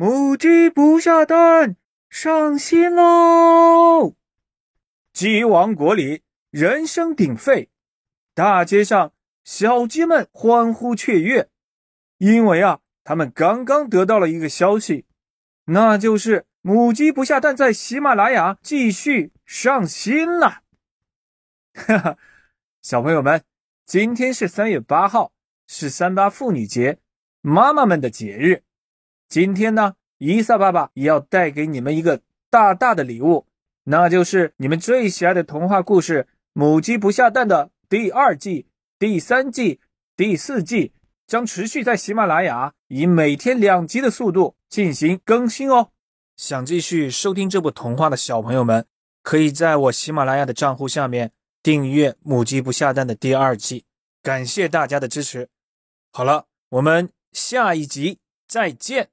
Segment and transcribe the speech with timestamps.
[0.00, 1.76] 母鸡不下蛋，
[2.08, 4.14] 上新喽！
[5.12, 7.68] 鸡王国里人声鼎沸，
[8.32, 9.12] 大街上
[9.44, 11.50] 小鸡们欢呼雀跃，
[12.16, 15.04] 因为啊，他们刚刚得到了一个消息，
[15.66, 20.62] 那就是母鸡不下蛋在喜马拉雅继续上新了。
[21.74, 22.18] 哈哈，
[22.80, 23.44] 小朋友们，
[23.84, 25.34] 今天是三月八号，
[25.66, 26.96] 是三八妇女节，
[27.42, 28.62] 妈妈们的节日。
[29.30, 33.46] 今天呢，伊萨爸爸也要带给你们一个大大的礼物，
[33.84, 38.66] 那就是你们最喜爱的童话故事《母鸡不下蛋》的第二季、
[38.98, 39.78] 第三季、
[40.16, 40.92] 第四季
[41.28, 45.90] 将持续在喜马拉雅以每天两集的速度进行更新哦。
[46.36, 48.84] 想继续收听这部童话的小朋友们，
[49.22, 51.30] 可以在我喜马拉雅的账户下面
[51.62, 53.84] 订阅《母鸡不下蛋》的第二季。
[54.24, 55.48] 感谢大家的支持。
[56.10, 58.18] 好了，我们下一集
[58.48, 59.10] 再见。